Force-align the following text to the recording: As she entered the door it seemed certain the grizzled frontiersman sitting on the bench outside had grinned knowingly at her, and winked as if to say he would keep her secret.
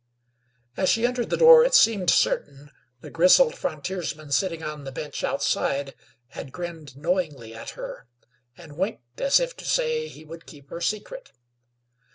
As 0.75 0.89
she 0.89 1.05
entered 1.05 1.29
the 1.29 1.37
door 1.37 1.63
it 1.63 1.75
seemed 1.75 2.09
certain 2.09 2.71
the 3.01 3.11
grizzled 3.11 3.55
frontiersman 3.55 4.31
sitting 4.31 4.63
on 4.63 4.83
the 4.83 4.91
bench 4.91 5.23
outside 5.23 5.93
had 6.29 6.51
grinned 6.51 6.97
knowingly 6.97 7.53
at 7.53 7.71
her, 7.77 8.07
and 8.57 8.79
winked 8.79 9.21
as 9.21 9.39
if 9.39 9.55
to 9.57 9.65
say 9.65 10.07
he 10.07 10.25
would 10.25 10.47
keep 10.47 10.71
her 10.71 10.81
secret. 10.81 11.33